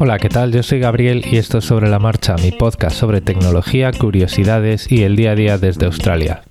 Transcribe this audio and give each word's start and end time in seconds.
Hola, 0.00 0.18
¿qué 0.18 0.28
tal? 0.28 0.50
Yo 0.50 0.64
soy 0.64 0.80
Gabriel 0.80 1.24
y 1.30 1.36
esto 1.36 1.58
es 1.58 1.64
Sobre 1.66 1.88
la 1.88 2.00
Marcha, 2.00 2.34
mi 2.42 2.50
podcast 2.50 2.96
sobre 2.96 3.20
tecnología, 3.20 3.92
curiosidades 3.92 4.90
y 4.90 5.04
el 5.04 5.14
día 5.14 5.30
a 5.30 5.34
día 5.36 5.56
desde 5.56 5.86
Australia. 5.86 6.42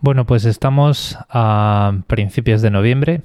Bueno, 0.00 0.26
pues 0.26 0.44
estamos 0.44 1.16
a 1.30 1.96
principios 2.08 2.60
de 2.60 2.70
noviembre 2.70 3.22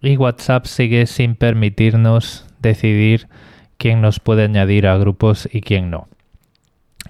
y 0.00 0.16
WhatsApp 0.16 0.64
sigue 0.64 1.06
sin 1.06 1.34
permitirnos 1.34 2.46
decidir 2.60 3.28
quién 3.76 4.00
nos 4.00 4.20
puede 4.20 4.44
añadir 4.44 4.86
a 4.86 4.96
grupos 4.96 5.46
y 5.52 5.60
quién 5.60 5.90
no. 5.90 6.08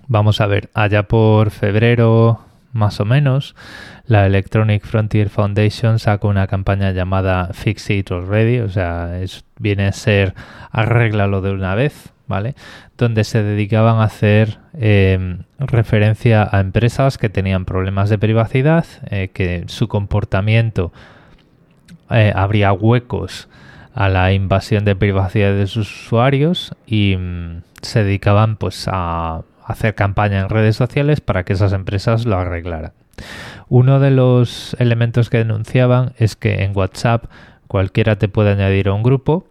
Vamos 0.09 0.41
a 0.41 0.47
ver, 0.47 0.69
allá 0.75 1.05
por 1.05 1.51
febrero 1.51 2.41
más 2.77 3.01
o 3.01 3.05
menos, 3.05 3.57
la 4.07 4.27
Electronic 4.27 4.85
Frontier 4.85 5.29
Foundation 5.29 5.99
sacó 5.99 6.29
una 6.29 6.47
campaña 6.47 6.93
llamada 6.93 7.51
Fix 7.53 7.91
It 7.91 8.11
Already, 8.13 8.61
o 8.61 8.69
sea, 8.69 9.21
es, 9.21 9.45
viene 9.59 9.87
a 9.87 9.93
ser 9.93 10.35
arréglalo 10.71 11.41
de 11.41 11.51
una 11.51 11.75
vez, 11.75 12.13
¿vale? 12.27 12.55
Donde 12.97 13.25
se 13.25 13.43
dedicaban 13.43 13.97
a 14.01 14.05
hacer 14.05 14.59
em, 14.75 15.41
referencia 15.59 16.49
a 16.51 16.61
empresas 16.61 17.19
que 17.19 17.29
tenían 17.29 17.65
problemas 17.65 18.11
de 18.11 18.19
privacidad, 18.19 18.87
eh, 19.11 19.29
que 19.33 19.65
su 19.67 19.89
comportamiento 19.89 20.93
eh, 22.11 22.33
habría 22.35 22.73
huecos 22.73 23.49
a 23.95 24.09
la 24.09 24.33
invasión 24.33 24.85
de 24.85 24.95
privacidad 24.95 25.55
de 25.55 25.67
sus 25.67 25.91
usuarios 26.05 26.75
y 26.87 27.17
mm, 27.17 27.63
se 27.81 28.05
dedicaban 28.05 28.57
pues 28.57 28.87
a 28.93 29.43
hacer 29.67 29.95
campaña 29.95 30.41
en 30.41 30.49
redes 30.49 30.77
sociales 30.77 31.21
para 31.21 31.45
que 31.45 31.53
esas 31.53 31.73
empresas 31.73 32.25
lo 32.25 32.37
arreglaran. 32.39 32.93
Uno 33.69 33.99
de 33.99 34.11
los 34.11 34.77
elementos 34.79 35.29
que 35.29 35.39
denunciaban 35.39 36.13
es 36.19 36.37
que 36.37 36.63
en 36.63 36.77
WhatsApp 36.77 37.25
cualquiera 37.67 38.17
te 38.17 38.29
puede 38.29 38.53
añadir 38.53 38.89
a 38.89 38.93
un 38.93 39.03
grupo 39.03 39.47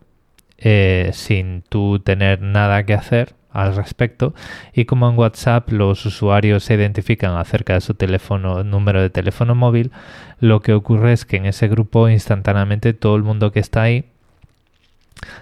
eh, 0.57 1.09
sin 1.13 1.63
tú 1.67 1.99
tener 1.99 2.41
nada 2.41 2.85
que 2.85 2.93
hacer 2.93 3.35
al 3.51 3.75
respecto 3.75 4.33
y 4.73 4.85
como 4.85 5.09
en 5.09 5.17
WhatsApp 5.17 5.71
los 5.71 6.05
usuarios 6.05 6.63
se 6.63 6.75
identifican 6.75 7.37
acerca 7.37 7.73
de 7.73 7.81
su 7.81 7.93
teléfono 7.93 8.63
número 8.63 9.01
de 9.01 9.09
teléfono 9.09 9.55
móvil 9.55 9.91
lo 10.39 10.61
que 10.61 10.73
ocurre 10.73 11.13
es 11.13 11.25
que 11.25 11.37
en 11.37 11.45
ese 11.45 11.67
grupo 11.69 12.09
instantáneamente 12.09 12.93
todo 12.93 13.15
el 13.15 13.23
mundo 13.23 13.51
que 13.51 13.59
está 13.59 13.83
ahí 13.83 14.05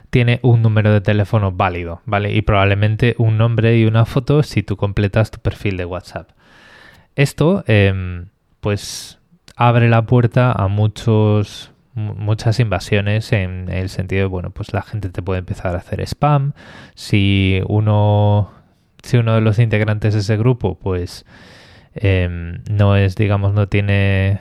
tiene 0.09 0.39
un 0.43 0.61
número 0.61 0.91
de 0.91 1.01
teléfono 1.01 1.51
válido, 1.51 2.01
¿vale? 2.05 2.33
Y 2.33 2.41
probablemente 2.41 3.15
un 3.17 3.37
nombre 3.37 3.77
y 3.77 3.85
una 3.85 4.05
foto 4.05 4.43
si 4.43 4.63
tú 4.63 4.77
completas 4.77 5.31
tu 5.31 5.39
perfil 5.39 5.77
de 5.77 5.85
WhatsApp. 5.85 6.29
Esto, 7.15 7.63
em, 7.67 8.27
pues, 8.59 9.19
abre 9.55 9.89
la 9.89 10.05
puerta 10.05 10.51
a 10.51 10.67
muchos 10.67 11.73
muchas 11.95 12.59
invasiones 12.59 13.31
en 13.33 13.69
el 13.69 13.89
sentido 13.89 14.21
de, 14.23 14.27
bueno, 14.27 14.49
pues 14.49 14.73
la 14.73 14.81
gente 14.81 15.09
te 15.09 15.21
puede 15.21 15.39
empezar 15.39 15.75
a 15.75 15.79
hacer 15.79 16.01
spam. 16.01 16.53
Si 16.95 17.61
uno, 17.67 18.51
si 19.03 19.17
uno 19.17 19.35
de 19.35 19.41
los 19.41 19.59
integrantes 19.59 20.13
de 20.13 20.21
ese 20.21 20.37
grupo, 20.37 20.77
pues, 20.79 21.25
em, 21.95 22.63
no 22.69 22.95
es, 22.95 23.15
digamos, 23.15 23.53
no 23.53 23.67
tiene, 23.67 24.39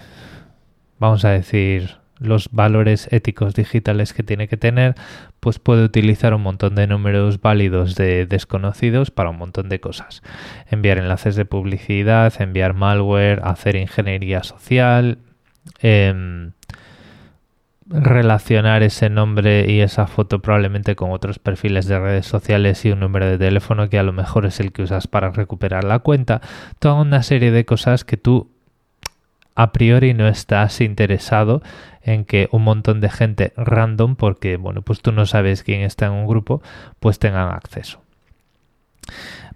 vamos 0.99 1.25
a 1.25 1.31
decir, 1.31 1.97
los 2.23 2.49
valores 2.51 3.09
éticos 3.13 3.55
digitales 3.55 4.13
que 4.13 4.23
tiene 4.23 4.49
que 4.49 4.57
tener, 4.57 4.95
pues 5.41 5.59
puede 5.59 5.85
utilizar 5.85 6.35
un 6.35 6.43
montón 6.43 6.75
de 6.75 6.87
números 6.87 7.41
válidos 7.41 7.95
de 7.95 8.27
desconocidos 8.27 9.11
para 9.11 9.31
un 9.31 9.39
montón 9.39 9.69
de 9.69 9.81
cosas. 9.81 10.23
Enviar 10.71 10.99
enlaces 10.99 11.37
de 11.37 11.45
publicidad, 11.45 12.33
enviar 12.41 12.75
malware, 12.75 13.41
hacer 13.45 13.77
ingeniería 13.77 14.43
social, 14.43 15.19
em, 15.81 16.53
relacionar 17.93 18.83
ese 18.83 19.11
nombre 19.11 19.71
y 19.71 19.81
esa 19.81 20.07
foto 20.07 20.41
probablemente 20.41 20.97
con 20.97 21.11
otros 21.11 21.39
perfiles 21.39 21.87
de 21.87 21.99
redes 21.99 22.27
sociales 22.27 22.85
y 22.85 22.93
un 22.93 23.01
número 23.01 23.27
de 23.27 23.39
teléfono 23.39 23.89
que 23.89 23.99
a 23.99 24.03
lo 24.03 24.13
mejor 24.13 24.47
es 24.47 24.61
el 24.61 24.73
que 24.73 24.83
usas 24.83 25.07
para 25.07 25.31
recuperar 25.31 25.85
la 25.85 25.99
cuenta. 25.99 26.41
Toda 26.79 26.95
una 26.95 27.23
serie 27.23 27.51
de 27.51 27.65
cosas 27.65 28.05
que 28.05 28.17
tú 28.17 28.52
a 29.55 29.73
priori 29.73 30.15
no 30.15 30.29
estás 30.29 30.81
interesado 30.81 31.63
en 32.03 32.25
que 32.25 32.49
un 32.53 32.63
montón 32.63 33.01
de 33.01 33.11
gente 33.11 33.53
random, 33.57 34.17
porque 34.17 34.57
bueno, 34.57 34.83
pues 34.83 35.01
tú 35.01 35.13
no 35.13 35.27
sabes 35.27 35.63
quién 35.63 35.83
está 35.83 36.07
en 36.07 36.13
un 36.13 36.27
grupo, 36.27 36.63
pues 37.01 37.19
tengan 37.19 37.55
acceso. 37.55 38.03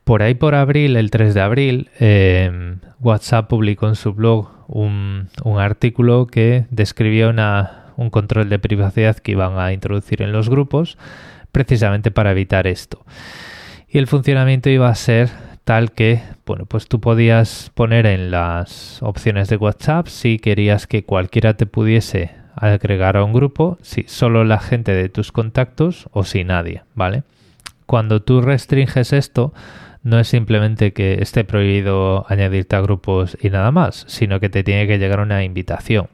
Por 0.04 0.22
ahí 0.22 0.34
por 0.34 0.54
abril, 0.54 0.96
el 0.96 1.10
3 1.10 1.34
de 1.34 1.40
abril, 1.40 1.90
em, 1.98 2.78
WhatsApp 3.00 3.48
publicó 3.48 3.88
en 3.88 3.96
su 3.96 4.12
blog 4.14 4.48
un, 4.68 5.28
artículo 5.58 6.26
que 6.26 6.66
describía 6.70 7.28
un 7.96 8.10
control 8.10 8.48
de 8.48 8.58
privacidad 8.58 9.16
que 9.16 9.32
iban 9.32 9.58
a 9.58 9.72
introducir 9.72 10.22
en 10.22 10.30
los 10.30 10.48
grupos, 10.48 10.96
precisamente 11.50 12.10
para 12.10 12.30
evitar 12.30 12.66
esto. 12.66 13.04
Y 13.88 13.98
el 13.98 14.06
funcionamiento 14.06 14.70
iba 14.70 14.88
a 14.88 14.94
ser 14.94 15.30
tal 15.66 15.90
que, 15.90 16.22
bueno, 16.46 16.64
pues 16.64 16.86
tú 16.86 17.00
podías 17.00 17.72
poner 17.74 18.06
en 18.06 18.30
las 18.30 19.02
opciones 19.02 19.48
de 19.48 19.56
WhatsApp 19.56 20.06
si 20.06 20.38
querías 20.38 20.86
que 20.86 21.04
cualquiera 21.04 21.56
te 21.56 21.66
pudiese 21.66 22.30
agregar 22.54 23.16
a 23.16 23.24
un 23.24 23.32
grupo, 23.32 23.76
si 23.82 24.04
solo 24.04 24.44
la 24.44 24.60
gente 24.60 24.92
de 24.92 25.08
tus 25.08 25.32
contactos 25.32 26.08
o 26.12 26.22
si 26.22 26.44
nadie, 26.44 26.84
¿vale? 26.94 27.24
Cuando 27.84 28.22
tú 28.22 28.42
restringes 28.42 29.12
esto, 29.12 29.52
no 30.04 30.20
es 30.20 30.28
simplemente 30.28 30.92
que 30.92 31.14
esté 31.20 31.42
prohibido 31.42 32.26
añadirte 32.28 32.76
a 32.76 32.80
grupos 32.80 33.36
y 33.42 33.50
nada 33.50 33.72
más, 33.72 34.04
sino 34.06 34.38
que 34.38 34.48
te 34.48 34.62
tiene 34.62 34.86
que 34.86 34.98
llegar 35.00 35.18
una 35.18 35.42
invitación. 35.42 36.06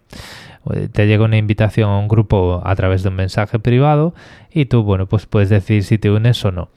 Te 0.92 1.06
llega 1.06 1.24
una 1.24 1.36
invitación 1.36 1.90
a 1.90 1.98
un 1.98 2.08
grupo 2.08 2.62
a 2.64 2.74
través 2.74 3.02
de 3.02 3.10
un 3.10 3.16
mensaje 3.16 3.58
privado 3.58 4.14
y 4.50 4.64
tú, 4.64 4.82
bueno, 4.82 5.06
pues 5.06 5.26
puedes 5.26 5.50
decir 5.50 5.82
si 5.84 5.98
te 5.98 6.10
unes 6.10 6.42
o 6.44 6.52
no. 6.52 6.70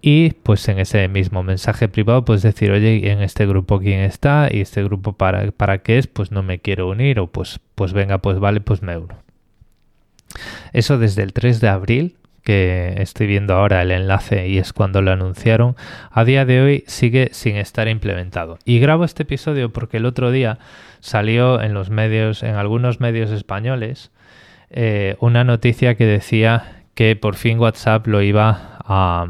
Y 0.00 0.30
pues 0.30 0.68
en 0.68 0.78
ese 0.78 1.08
mismo 1.08 1.42
mensaje 1.42 1.88
privado 1.88 2.24
puedes 2.24 2.42
decir, 2.42 2.70
oye, 2.70 3.10
en 3.10 3.20
este 3.20 3.46
grupo 3.46 3.80
quién 3.80 4.00
está 4.00 4.48
y 4.50 4.60
este 4.60 4.84
grupo 4.84 5.14
para, 5.14 5.50
para 5.50 5.78
qué 5.78 5.98
es, 5.98 6.06
pues 6.06 6.30
no 6.30 6.42
me 6.42 6.60
quiero 6.60 6.88
unir 6.88 7.18
o 7.18 7.26
pues, 7.26 7.60
pues 7.74 7.92
venga, 7.92 8.18
pues 8.18 8.38
vale, 8.38 8.60
pues 8.60 8.82
me 8.82 8.96
uno. 8.96 9.16
Eso 10.72 10.98
desde 10.98 11.22
el 11.22 11.32
3 11.32 11.60
de 11.60 11.68
abril, 11.68 12.16
que 12.44 12.94
estoy 12.98 13.26
viendo 13.26 13.54
ahora 13.54 13.82
el 13.82 13.90
enlace 13.90 14.48
y 14.48 14.58
es 14.58 14.72
cuando 14.72 15.02
lo 15.02 15.10
anunciaron, 15.10 15.76
a 16.10 16.24
día 16.24 16.44
de 16.44 16.60
hoy 16.60 16.84
sigue 16.86 17.30
sin 17.32 17.56
estar 17.56 17.88
implementado. 17.88 18.58
Y 18.64 18.78
grabo 18.78 19.04
este 19.04 19.24
episodio 19.24 19.72
porque 19.72 19.96
el 19.96 20.06
otro 20.06 20.30
día 20.30 20.58
salió 21.00 21.60
en 21.60 21.74
los 21.74 21.90
medios, 21.90 22.42
en 22.42 22.54
algunos 22.54 23.00
medios 23.00 23.30
españoles, 23.30 24.12
eh, 24.70 25.16
una 25.20 25.44
noticia 25.44 25.96
que 25.96 26.06
decía 26.06 26.82
que 26.94 27.16
por 27.16 27.34
fin 27.34 27.58
WhatsApp 27.58 28.06
lo 28.06 28.22
iba 28.22 28.78
a 28.80 29.26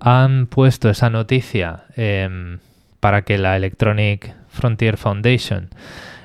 han 0.00 0.46
puesto 0.46 0.88
esa 0.88 1.10
noticia 1.10 1.84
em, 1.96 2.58
para 2.98 3.22
que 3.22 3.36
la 3.36 3.56
Electronic 3.56 4.34
Frontier 4.48 4.96
Foundation 4.96 5.68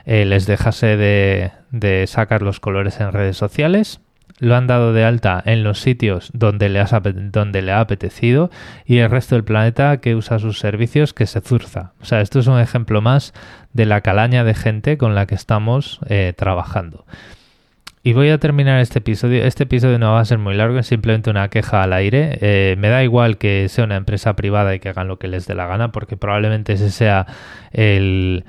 eh, 0.06 0.26
les 0.26 0.46
dejase 0.46 0.98
de, 0.98 1.52
de 1.72 2.08
sacar 2.08 2.42
los 2.42 2.60
colores 2.60 3.00
en 3.00 3.12
redes 3.12 3.38
sociales 3.38 4.02
lo 4.42 4.56
han 4.56 4.66
dado 4.66 4.92
de 4.92 5.06
alta 5.06 5.42
en 5.46 5.64
los 5.64 5.80
sitios 5.80 6.32
donde 6.34 6.68
le, 6.68 6.82
ha 6.82 7.80
apetecido 7.80 8.50
y 8.86 8.98
el 8.98 9.10
resto 9.10 9.36
del 9.36 9.44
planeta 9.44 9.98
que 9.98 10.16
usa 10.16 10.40
sus 10.40 10.58
servicios 10.58 11.14
que 11.14 11.28
se 11.28 11.42
zurza. 11.42 11.94
O 12.02 12.06
sea, 12.06 12.22
esto 12.22 12.40
es 12.40 12.48
un 12.48 12.60
ejemplo 12.60 13.02
más 13.02 13.34
de 13.72 13.86
la 13.86 14.02
calaña 14.02 14.44
de 14.44 14.56
gente 14.56 14.98
con 14.98 15.14
la 15.14 15.28
que 15.28 15.36
estamos 15.36 16.00
eh, 16.10 16.34
trabajando. 16.36 17.06
Y 18.04 18.14
voy 18.14 18.30
a 18.30 18.40
terminar 18.40 18.80
este 18.80 18.98
episodio. 18.98 19.44
Este 19.44 19.66
episodio 19.66 20.00
no 20.00 20.14
va 20.14 20.22
a 20.22 20.26
ser 20.26 20.40
muy 20.40 20.56
largo, 20.56 20.80
es 20.80 20.88
simplemente 20.88 21.30
una 21.30 21.50
queja 21.50 21.84
al 21.84 21.94
aire. 21.94 22.40
Eh, 22.42 22.76
me 22.80 22.90
da 22.90 23.04
igual 23.04 23.38
que 23.38 23.70
sea 23.70 23.84
una 23.84 23.96
empresa 23.96 24.36
privada 24.36 24.74
y 24.74 24.80
que 24.80 24.90
hagan 24.90 25.08
lo 25.08 25.20
que 25.20 25.28
les 25.28 25.46
dé 25.46 25.54
la 25.54 25.68
gana, 25.68 25.92
porque 25.92 26.18
probablemente 26.18 26.74
ese 26.74 26.90
sea 26.90 27.28
el, 27.72 28.44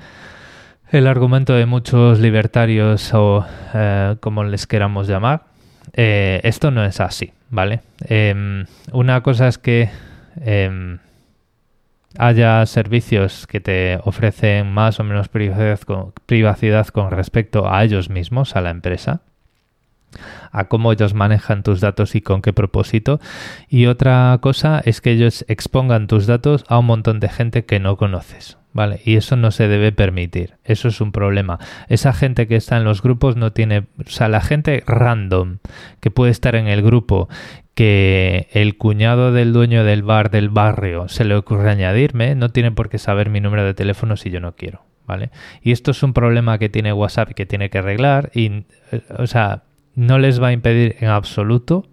el 0.93 1.07
argumento 1.07 1.55
de 1.55 1.65
muchos 1.65 2.19
libertarios 2.19 3.13
o 3.15 3.43
eh, 3.73 4.15
como 4.19 4.43
les 4.43 4.67
queramos 4.67 5.07
llamar. 5.07 5.45
Eh, 5.93 6.39
esto 6.43 6.69
no 6.69 6.85
es 6.85 6.99
así, 6.99 7.33
¿vale? 7.49 7.81
Em, 8.07 8.65
una 8.91 9.21
cosa 9.21 9.47
es 9.47 9.57
que 9.57 9.89
em, 10.39 10.99
haya 12.19 12.63
servicios 12.67 13.47
que 13.47 13.59
te 13.59 13.99
ofrecen 14.03 14.71
más 14.71 14.99
o 14.99 15.03
menos 15.03 15.29
privacidad 15.29 16.87
con 16.89 17.09
respecto 17.09 17.71
a 17.71 17.83
ellos 17.83 18.09
mismos, 18.09 18.55
a 18.55 18.61
la 18.61 18.69
empresa 18.69 19.21
a 20.51 20.65
cómo 20.65 20.91
ellos 20.91 21.15
manejan 21.15 21.63
tus 21.63 21.81
datos 21.81 22.13
y 22.13 22.21
con 22.21 22.43
qué 22.43 22.53
propósito. 22.53 23.19
Y 23.67 23.87
otra 23.87 24.37
cosa 24.41 24.79
es 24.85 25.01
que 25.01 25.09
ellos 25.09 25.43
expongan 25.47 26.05
tus 26.05 26.27
datos 26.27 26.63
a 26.67 26.77
un 26.77 26.85
montón 26.85 27.19
de 27.19 27.29
gente 27.29 27.65
que 27.65 27.79
no 27.79 27.97
conoces. 27.97 28.57
¿Vale? 28.73 29.01
Y 29.05 29.17
eso 29.17 29.35
no 29.35 29.51
se 29.51 29.67
debe 29.67 29.91
permitir. 29.91 30.55
Eso 30.63 30.87
es 30.87 30.99
un 30.99 31.11
problema. 31.11 31.59
Esa 31.89 32.11
gente 32.11 32.47
que 32.47 32.55
está 32.55 32.75
en 32.77 32.83
los 32.83 33.03
grupos 33.03 33.35
no 33.35 33.53
tiene. 33.53 33.85
O 34.03 34.09
sea, 34.09 34.27
la 34.29 34.41
gente 34.41 34.83
random 34.87 35.59
que 35.99 36.09
puede 36.09 36.31
estar 36.31 36.55
en 36.55 36.67
el 36.67 36.81
grupo, 36.81 37.29
que 37.75 38.47
el 38.51 38.77
cuñado 38.77 39.31
del 39.31 39.53
dueño 39.53 39.83
del 39.83 40.01
bar 40.01 40.31
del 40.31 40.49
barrio 40.49 41.07
se 41.07 41.23
le 41.23 41.35
ocurre 41.35 41.69
añadirme, 41.69 42.33
no 42.33 42.49
tiene 42.49 42.71
por 42.71 42.89
qué 42.89 42.97
saber 42.97 43.29
mi 43.29 43.41
número 43.41 43.63
de 43.63 43.75
teléfono 43.75 44.17
si 44.17 44.31
yo 44.31 44.39
no 44.39 44.55
quiero. 44.55 44.81
¿Vale? 45.05 45.29
Y 45.61 45.71
esto 45.71 45.91
es 45.91 46.01
un 46.01 46.13
problema 46.13 46.57
que 46.57 46.69
tiene 46.69 46.93
WhatsApp 46.93 47.33
que 47.33 47.45
tiene 47.45 47.69
que 47.69 47.77
arreglar. 47.77 48.31
Y, 48.33 48.65
eh, 48.91 49.01
o 49.17 49.27
sea, 49.27 49.63
no 49.95 50.17
les 50.17 50.41
va 50.41 50.47
a 50.47 50.53
impedir 50.53 50.95
en 50.99 51.09
absoluto 51.09 51.85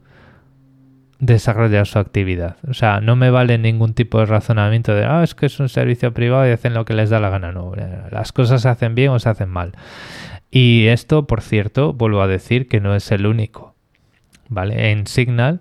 desarrollar 1.20 1.86
su 1.86 1.98
actividad. 1.98 2.56
O 2.68 2.74
sea, 2.74 3.00
no 3.00 3.14
me 3.14 3.30
vale 3.30 3.58
ningún 3.58 3.94
tipo 3.94 4.18
de 4.18 4.26
razonamiento 4.26 4.94
de, 4.94 5.04
ah, 5.04 5.22
es 5.22 5.34
que 5.34 5.46
es 5.46 5.60
un 5.60 5.68
servicio 5.68 6.12
privado 6.12 6.48
y 6.48 6.52
hacen 6.52 6.74
lo 6.74 6.84
que 6.84 6.94
les 6.94 7.10
da 7.10 7.20
la 7.20 7.30
gana. 7.30 7.52
No, 7.52 7.72
las 8.10 8.32
cosas 8.32 8.62
se 8.62 8.68
hacen 8.68 8.94
bien 8.94 9.10
o 9.10 9.18
se 9.18 9.28
hacen 9.28 9.48
mal. 9.48 9.72
Y 10.50 10.86
esto, 10.86 11.26
por 11.26 11.42
cierto, 11.42 11.92
vuelvo 11.92 12.22
a 12.22 12.26
decir 12.26 12.68
que 12.68 12.80
no 12.80 12.94
es 12.94 13.12
el 13.12 13.26
único. 13.26 13.74
¿Vale? 14.48 14.90
En 14.90 15.06
Signal, 15.06 15.60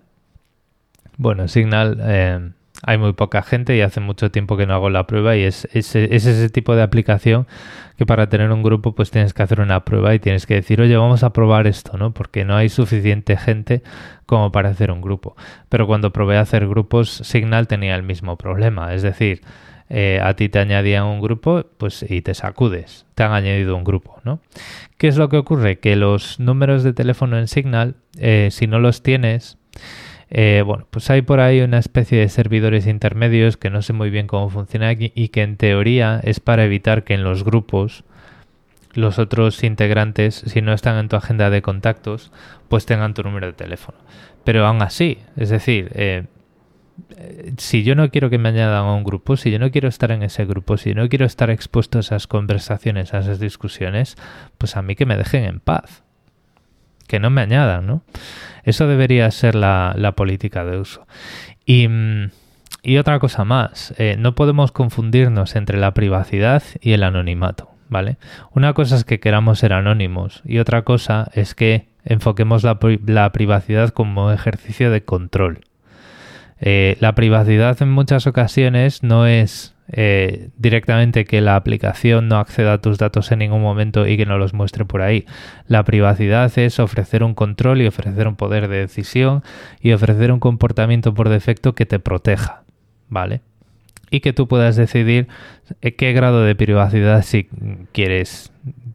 bueno, 1.18 1.44
en 1.44 1.50
Signal 1.50 2.00
eh, 2.02 2.52
hay 2.84 2.98
muy 2.98 3.14
poca 3.14 3.42
gente 3.42 3.76
y 3.76 3.82
hace 3.82 4.00
mucho 4.00 4.32
tiempo 4.32 4.56
que 4.58 4.66
no 4.66 4.74
hago 4.74 4.90
la 4.90 5.06
prueba 5.06 5.36
y 5.36 5.44
es, 5.44 5.68
ese 5.74 6.50
tipo 6.50 6.76
de 6.76 6.82
aplicación 6.82 7.48
que 7.98 8.06
para 8.06 8.30
tener 8.30 8.52
un 8.52 8.64
grupo 8.64 8.96
pues 8.96 9.12
tienes 9.12 9.34
que 9.34 9.44
hacer 9.44 9.60
una 9.60 9.84
prueba 9.84 10.14
y 10.16 10.20
tienes 10.20 10.46
que 10.46 10.56
decir, 10.56 10.80
oye, 10.80 10.96
vamos 10.96 11.24
a 11.24 11.34
probar 11.34 11.68
esto, 11.68 11.98
¿no? 11.98 12.14
Porque 12.14 12.46
no 12.46 12.56
hay 12.56 12.70
suficiente 12.70 13.36
gente 13.36 13.84
como 14.26 14.52
para 14.52 14.70
hacer 14.70 14.92
un 14.92 15.02
grupo. 15.02 15.36
Pero 15.68 15.88
cuando 15.88 16.14
probé 16.14 16.38
a 16.38 16.42
hacer 16.42 16.68
grupos, 16.68 17.10
Signal 17.10 17.68
tenía 17.68 17.96
el 17.96 18.04
mismo 18.04 18.38
problema, 18.38 18.94
es 18.94 19.02
decir, 19.02 19.42
eh, 19.90 20.20
a 20.24 20.36
ti 20.36 20.50
te 20.50 20.60
añadían 20.60 21.06
un 21.06 21.20
grupo 21.20 21.66
pues 21.78 22.06
y 22.08 22.22
te 22.22 22.36
sacudes, 22.36 23.08
te 23.16 23.24
han 23.24 23.34
añadido 23.34 23.76
un 23.76 23.84
grupo, 23.84 24.22
¿no? 24.24 24.40
¿Qué 24.98 25.08
es 25.08 25.18
lo 25.18 25.30
que 25.30 25.38
ocurre? 25.38 25.80
Que 25.80 25.96
los 25.96 26.40
números 26.40 26.84
de 26.84 26.94
teléfono 26.94 27.40
en 27.40 27.48
Signal, 27.48 27.96
eh, 28.20 28.50
si 28.52 28.68
no 28.68 28.80
los 28.80 29.02
tienes, 29.02 29.58
eh, 30.32 30.64
bueno, 30.66 30.86
pues 30.92 31.10
hay 31.10 31.24
por 31.24 31.40
ahí 31.40 31.62
una 31.62 31.80
especie 31.80 32.20
de 32.20 32.30
servidores 32.30 32.86
intermedios 32.86 33.58
que 33.58 33.70
no 33.70 33.82
sé 33.82 33.94
muy 33.94 34.10
bien 34.10 34.28
cómo 34.28 34.50
funciona 34.50 34.90
aquí 34.90 35.12
y 35.16 35.30
que 35.30 35.42
en 35.42 35.58
teoría 35.58 36.20
es 36.24 36.40
para 36.40 36.64
evitar 36.66 37.04
que 37.04 37.16
en 37.16 37.24
los 37.24 37.44
grupos 37.44 38.04
los 38.94 39.20
otros 39.20 39.64
integrantes, 39.64 40.36
si 40.36 40.62
no 40.62 40.74
están 40.74 40.98
en 40.98 41.10
tu 41.10 41.16
agenda 41.16 41.50
de 41.50 41.62
contactos, 41.62 42.32
pues 42.68 42.86
tengan 42.86 43.14
tu 43.14 43.24
número 43.24 43.48
de 43.48 43.54
teléfono. 43.54 43.98
Pero 44.44 44.66
aún 44.66 44.82
así, 44.82 45.20
es 45.36 45.50
decir, 45.50 45.92
eh, 45.94 46.26
si 47.58 47.84
yo 47.84 47.96
no 47.96 48.10
quiero 48.10 48.30
que 48.30 48.38
me 48.38 48.50
añadan 48.50 48.86
a 48.86 48.94
un 48.94 49.04
grupo, 49.04 49.38
si 49.38 49.52
yo 49.52 49.60
no 49.60 49.72
quiero 49.72 49.88
estar 49.88 50.12
en 50.12 50.24
ese 50.24 50.46
grupo, 50.46 50.78
si 50.78 50.90
yo 50.90 50.96
no 50.96 51.08
quiero 51.08 51.26
estar 51.26 51.50
expuesto 51.50 52.00
a 52.00 52.02
esas 52.02 52.28
conversaciones, 52.28 53.14
a 53.14 53.20
esas 53.20 53.40
discusiones, 53.40 54.18
pues 54.58 54.76
a 54.76 54.82
mí 54.82 54.96
que 54.96 55.06
me 55.06 55.18
dejen 55.18 55.46
en 55.46 55.60
paz 55.60 56.04
que 57.10 57.20
no 57.20 57.32
me 57.32 57.42
añadan, 57.42 57.88
¿no? 57.88 58.04
Eso 58.64 58.88
debería 58.88 59.30
ser 59.32 59.56
la, 59.56 60.14
política 60.16 60.64
de 60.64 60.78
uso. 60.78 61.08
Y, 61.66 61.88
otra 62.98 63.20
cosa 63.20 63.44
más, 63.44 63.94
eh, 63.98 64.16
no 64.18 64.36
podemos 64.36 64.72
confundirnos 64.72 65.56
entre 65.56 65.80
la 65.80 65.94
privacidad 65.94 66.64
y 66.80 66.94
el 66.94 67.04
anonimato, 67.04 67.72
¿vale? 67.90 68.18
Una 68.52 68.74
cosa 68.74 68.96
es 68.96 69.04
que 69.04 69.20
queramos 69.20 69.60
ser 69.60 69.74
anónimos 69.74 70.44
y 70.46 70.60
otra 70.60 70.84
cosa 70.84 71.30
es 71.34 71.56
que 71.56 71.88
enfoquemos 72.06 72.64
la, 72.64 72.78
la 73.06 73.32
privacidad 73.32 73.90
como 73.90 74.32
ejercicio 74.32 74.92
de 74.92 75.04
control. 75.04 75.62
Eh, 76.62 76.96
la 77.00 77.16
privacidad 77.16 77.82
en 77.82 77.90
muchas 77.90 78.28
ocasiones 78.28 79.02
no 79.02 79.26
es 79.26 79.74
eh, 79.92 80.50
directamente 80.58 81.26
que 81.26 81.42
la 81.42 81.56
aplicación 81.56 82.28
no 82.28 82.38
acceda 82.38 82.74
a 82.74 82.82
tus 82.82 83.00
datos 83.00 83.32
en 83.32 83.40
ningún 83.40 83.62
momento 83.62 84.08
y 84.08 84.18
que 84.18 84.26
no 84.26 84.38
los 84.38 84.54
muestre 84.54 84.86
por 84.86 85.02
ahí. 85.02 85.26
La 85.68 85.84
privacidad 85.84 86.52
es 86.58 86.80
ofrecer 86.80 87.24
un 87.24 87.34
control 87.34 87.82
y 87.82 87.88
ofrecer 87.88 88.28
un 88.28 88.36
poder 88.36 88.68
de 88.68 88.78
decisión 88.78 89.44
y 89.82 89.92
ofrecer 89.94 90.32
un 90.32 90.40
comportamiento 90.40 91.14
por 91.14 91.30
defecto 91.30 91.74
que 91.74 91.86
te 91.86 92.00
proteja, 92.00 92.64
¿vale? 93.08 93.42
Y 94.12 94.20
que 94.20 94.34
tú 94.34 94.48
puedas 94.48 94.76
decidir 94.76 95.28
eh, 95.82 95.96
qué 95.96 96.14
grado 96.14 96.44
de 96.44 96.56
privacidad 96.56 97.24
si 97.24 97.50
quieres 97.92 98.52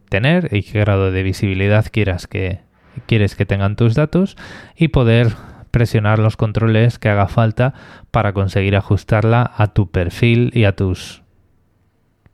tener 0.09 0.53
y 0.53 0.63
qué 0.63 0.79
grado 0.79 1.11
de 1.11 1.23
visibilidad 1.23 1.85
quieras 1.91 2.27
que, 2.27 2.59
quieres 3.05 3.35
que 3.35 3.45
tengan 3.45 3.75
tus 3.75 3.95
datos 3.95 4.37
y 4.77 4.89
poder 4.89 5.33
presionar 5.75 6.19
los 6.19 6.37
controles 6.37 6.99
que 6.99 7.09
haga 7.09 7.27
falta 7.27 7.73
para 8.09 8.31
conseguir 8.31 8.77
ajustarla 8.77 9.51
a 9.57 9.73
tu 9.73 9.91
perfil 9.91 10.49
y 10.53 10.63
a 10.63 10.73
tus 10.73 11.21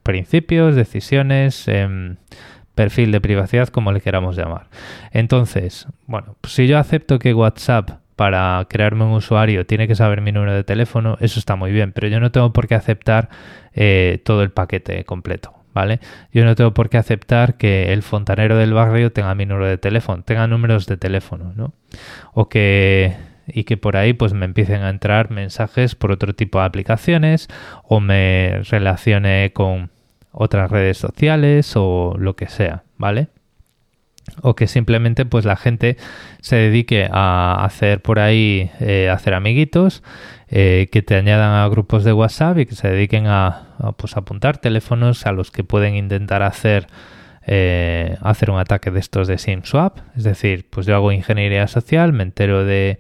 principios, 0.04 0.76
decisiones, 0.76 1.68
em, 1.68 2.18
perfil 2.76 3.12
de 3.12 3.20
privacidad, 3.20 3.70
como 3.70 3.92
le 3.94 4.02
queramos 4.02 4.36
llamar. 4.36 4.68
Entonces, 5.10 5.88
bueno, 6.06 6.36
pues 6.40 6.54
si 6.54 6.68
yo 6.68 6.78
acepto 6.78 7.18
que 7.18 7.34
WhatsApp 7.34 7.90
para 8.16 8.64
crearme 8.70 9.06
un 9.06 9.14
usuario 9.14 9.66
tiene 9.66 9.88
que 9.88 9.96
saber 9.96 10.22
mi 10.22 10.32
número 10.32 10.54
de 10.54 10.64
teléfono, 10.64 11.18
eso 11.20 11.40
está 11.40 11.56
muy 11.56 11.72
bien, 11.72 11.94
pero 11.94 12.10
yo 12.10 12.20
no 12.20 12.32
tengo 12.32 12.54
por 12.54 12.68
qué 12.68 12.76
aceptar 12.76 13.30
eh, 13.74 14.22
todo 14.24 14.44
el 14.44 14.52
paquete 14.52 15.04
completo. 15.04 15.56
¿Vale? 15.74 16.02
Yo 16.34 16.44
no 16.44 16.54
tengo 16.54 16.74
por 16.74 16.90
qué 16.90 16.98
aceptar 16.98 17.56
que 17.56 17.94
el 17.94 18.04
fontanero 18.04 18.58
del 18.58 18.74
barrio 18.74 19.14
tenga 19.14 19.34
mi 19.36 19.46
número 19.46 19.68
de 19.68 19.78
teléfono, 19.78 20.22
tenga 20.22 20.46
números 20.46 20.86
de 20.86 20.98
teléfono, 20.98 21.54
¿no? 21.56 21.74
O 22.34 22.50
que 22.50 23.16
y 23.54 23.64
que 23.64 23.78
por 23.78 23.98
ahí 23.98 24.14
pues 24.14 24.34
me 24.34 24.46
empiecen 24.46 24.82
a 24.84 24.90
entrar 24.90 25.32
mensajes 25.32 25.96
por 25.96 26.12
otro 26.12 26.34
tipo 26.34 26.60
de 26.60 26.66
aplicaciones 26.66 27.48
o 27.84 28.00
me 28.00 28.62
relacione 28.70 29.52
con 29.54 29.92
otras 30.32 30.72
redes 30.72 30.98
sociales 30.98 31.74
o 31.76 32.16
lo 32.18 32.36
que 32.36 32.48
sea, 32.48 32.84
¿vale? 32.98 33.28
O 34.42 34.56
que 34.56 34.68
simplemente 34.68 35.26
pues 35.26 35.46
la 35.46 35.56
gente 35.56 35.98
se 36.42 36.56
dedique 36.56 37.10
a 37.12 37.66
hacer 37.66 38.02
por 38.02 38.20
ahí, 38.20 38.72
eh, 38.80 39.10
hacer 39.10 39.34
amiguitos, 39.34 40.04
eh, 40.48 40.88
que 40.92 41.02
te 41.02 41.16
añadan 41.16 41.54
a 41.54 41.68
grupos 41.68 42.04
de 42.04 42.14
WhatsApp 42.14 42.60
y 42.60 42.66
que 42.66 42.76
se 42.76 42.90
dediquen 42.90 43.28
a, 43.28 43.94
pues, 43.98 44.16
apuntar 44.18 44.58
teléfonos 44.58 45.26
a 45.26 45.32
los 45.32 45.52
que 45.52 45.64
pueden 45.64 45.96
intentar 45.96 46.44
hacer 46.44 46.88
eh, 47.48 48.18
hacer 48.22 48.52
un 48.52 48.60
ataque 48.60 48.92
de 48.92 49.00
estos 49.00 49.28
de 49.28 49.38
SIM 49.38 49.64
swap. 49.64 49.98
Es 50.16 50.24
decir, 50.24 50.68
pues 50.70 50.86
yo 50.86 50.96
hago 50.96 51.12
ingeniería 51.12 51.68
social, 51.68 52.14
me 52.14 52.24
entero 52.24 52.64
de 52.64 53.00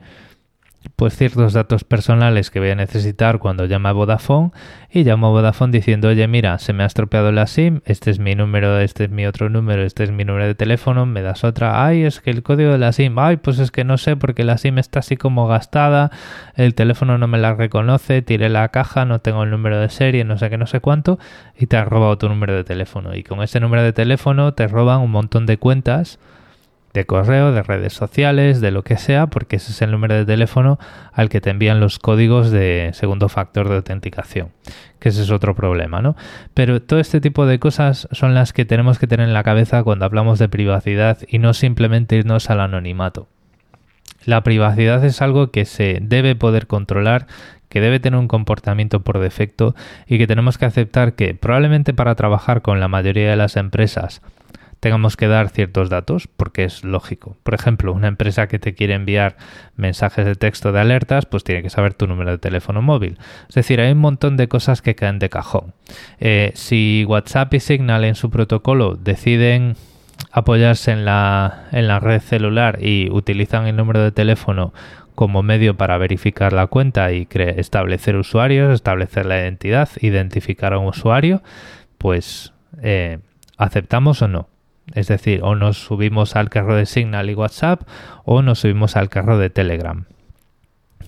pues 0.96 1.16
ciertos 1.16 1.54
datos 1.54 1.84
personales 1.84 2.50
que 2.50 2.60
voy 2.60 2.70
a 2.70 2.76
necesitar 2.76 3.40
cuando 3.40 3.66
llama 3.66 3.90
a 3.90 3.94
Vodafone 3.94 4.52
y 4.90 5.04
llamo 5.04 5.28
a 5.28 5.30
Vodafone 5.30 5.72
diciendo, 5.72 6.10
oye, 6.10 6.28
mira, 6.28 6.58
se 6.60 6.74
me 6.74 6.84
ha 6.84 6.86
estropeado 6.86 7.32
la 7.32 7.48
SIM, 7.48 7.82
este 7.86 8.12
es 8.12 8.20
mi 8.20 8.36
número, 8.36 8.80
este 8.80 9.06
es 9.06 9.10
mi 9.10 9.26
otro 9.26 9.50
número, 9.50 9.84
este 9.84 10.04
es 10.04 10.12
mi 10.12 10.26
número 10.26 10.48
de 10.48 10.56
teléfono, 10.56 11.06
me 11.06 11.22
das 11.22 11.44
otra, 11.44 11.86
ay, 11.86 12.04
es 12.04 12.20
que 12.20 12.32
el 12.32 12.44
código 12.44 12.72
de 12.72 12.78
la 12.78 12.92
SIM, 12.92 13.18
ay, 13.20 13.38
pues 13.38 13.60
es 13.60 13.72
que 13.72 13.84
no 13.84 13.98
sé 13.98 14.16
porque 14.16 14.44
la 14.44 14.58
SIM 14.58 14.80
está 14.80 15.00
así 15.00 15.18
como 15.18 15.48
gastada, 15.48 16.12
el 16.56 16.74
teléfono 16.74 17.18
no 17.18 17.28
me 17.28 17.38
la 17.38 17.54
reconoce, 17.54 18.22
tiré 18.22 18.50
la 18.50 18.68
caja, 18.70 19.06
no 19.06 19.20
tengo 19.20 19.44
el 19.44 19.52
número 19.52 19.80
de 19.80 19.90
serie, 19.90 20.24
no 20.24 20.38
sé 20.38 20.50
qué, 20.50 20.58
no 20.58 20.68
sé 20.68 20.80
cuánto, 20.80 21.20
y 21.58 21.68
te 21.68 21.78
ha 21.78 21.86
robado 21.86 22.18
tu 22.18 22.28
número 22.28 22.56
de 22.56 22.64
teléfono. 22.64 23.16
Y 23.16 23.24
con 23.24 23.42
ese 23.42 23.60
número 23.60 23.84
de 23.84 23.94
teléfono 23.94 24.54
te 24.54 24.68
roban 24.68 25.02
un 25.02 25.12
montón 25.12 25.46
de 25.46 25.58
cuentas 25.58 26.20
de 26.94 27.06
correo, 27.06 27.52
de 27.52 27.64
redes 27.64 27.94
sociales, 27.94 28.62
de 28.62 28.72
lo 28.72 28.84
que 28.84 28.98
sea, 28.98 29.28
porque 29.28 29.58
ese 29.58 29.72
es 29.72 29.82
el 29.82 29.92
número 29.92 30.16
de 30.16 30.26
teléfono 30.26 30.80
al 31.14 31.30
que 31.30 31.42
te 31.42 31.50
envían 31.50 31.80
los 31.80 32.00
códigos 32.00 32.52
de 32.52 32.92
segundo 32.94 33.30
factor 33.30 33.70
de 33.70 33.76
autenticación, 33.76 34.50
que 35.00 35.10
ese 35.10 35.22
es 35.22 35.32
otro 35.32 35.56
problema, 35.56 36.02
¿no? 36.02 36.16
Pero 36.54 36.82
todo 36.82 37.00
este 37.00 37.22
tipo 37.22 37.46
de 37.46 37.60
cosas 37.60 38.08
son 38.12 38.34
las 38.34 38.54
que 38.54 38.66
tenemos 38.66 39.00
que 39.00 39.08
tener 39.08 39.28
en 39.28 39.34
la 39.34 39.44
cabeza 39.44 39.84
cuando 39.84 40.06
hablamos 40.06 40.40
de 40.40 40.50
privacidad 40.50 41.20
y 41.28 41.40
no 41.40 41.54
simplemente 41.54 42.18
irnos 42.18 42.50
al 42.50 42.60
anonimato. 42.60 43.28
La 44.26 44.44
privacidad 44.44 45.04
es 45.04 45.22
algo 45.22 45.50
que 45.50 45.66
se 45.66 45.98
debe 46.02 46.36
poder 46.36 46.68
controlar, 46.68 47.26
que 47.70 47.82
debe 47.82 48.00
tener 48.00 48.20
un 48.20 48.28
comportamiento 48.28 49.00
por 49.00 49.20
defecto 49.20 49.76
y 50.06 50.18
que 50.18 50.28
tenemos 50.28 50.58
que 50.58 50.66
aceptar 50.66 51.14
que 51.14 51.34
probablemente 51.34 51.94
para 51.94 52.16
trabajar 52.16 52.62
con 52.62 52.80
la 52.80 52.90
mayoría 52.90 53.30
de 53.30 53.38
las 53.38 53.56
empresas 53.56 54.22
tengamos 54.82 55.16
que 55.16 55.28
dar 55.28 55.50
ciertos 55.50 55.90
datos, 55.90 56.28
porque 56.28 56.64
es 56.64 56.84
lógico. 56.84 57.38
Por 57.44 57.54
ejemplo, 57.54 57.94
una 57.94 58.08
empresa 58.08 58.48
que 58.48 58.58
te 58.58 58.74
quiere 58.74 58.96
enviar 58.96 59.38
mensajes 59.76 60.26
de 60.26 60.36
texto 60.36 60.72
de 60.72 60.82
alertas, 60.82 61.28
pues 61.28 61.44
tiene 61.44 61.62
que 61.62 61.70
saber 61.70 61.94
tu 61.94 62.08
número 62.08 62.32
de 62.32 62.40
teléfono 62.40 62.82
móvil. 62.82 63.20
Es 63.48 63.56
decir, 63.56 63.80
hay 63.80 63.92
un 63.92 64.00
montón 64.00 64.38
de 64.38 64.48
cosas 64.48 64.82
que 64.82 64.96
caen 64.96 65.20
de 65.20 65.30
cajón. 65.30 65.76
Eh, 66.20 66.52
si 66.56 67.06
WhatsApp 67.08 67.54
y 67.54 67.60
Signal 67.60 68.04
en 68.04 68.16
su 68.16 68.32
protocolo 68.32 68.96
deciden 68.96 69.76
apoyarse 70.32 70.92
en 70.92 71.06
la, 71.06 71.68
en 71.72 71.88
la 71.88 72.00
red 72.00 72.20
celular 72.20 72.80
y 72.82 73.08
utilizan 73.12 73.68
el 73.68 73.76
número 73.76 74.02
de 74.02 74.12
teléfono 74.12 74.74
como 75.14 75.44
medio 75.44 75.78
para 75.78 76.00
verificar 76.00 76.54
la 76.54 76.66
cuenta 76.66 77.12
y 77.12 77.28
establecer 77.32 78.16
usuarios, 78.16 78.74
establecer 78.74 79.28
la 79.28 79.40
identidad, 79.40 79.90
identificar 80.00 80.74
a 80.74 80.80
un 80.80 80.88
usuario, 80.88 81.44
pues 82.00 82.52
eh, 82.82 83.20
aceptamos 83.58 84.24
o 84.24 84.28
no. 84.28 84.51
Es 84.94 85.08
decir, 85.08 85.42
o 85.44 85.56
nos 85.56 85.78
subimos 85.78 86.36
al 86.36 86.50
carro 86.50 86.76
de 86.76 86.86
Signal 86.86 87.30
y 87.30 87.36
WhatsApp 87.36 87.82
o 88.26 88.42
nos 88.42 88.60
subimos 88.60 88.96
al 88.96 89.10
carro 89.10 89.38
de 89.38 89.50
Telegram 89.50 90.06